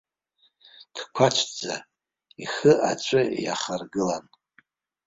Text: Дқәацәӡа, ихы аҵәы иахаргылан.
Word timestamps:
Дқәацәӡа, 0.95 1.75
ихы 2.43 2.71
аҵәы 2.89 3.21
иахаргылан. 3.45 4.25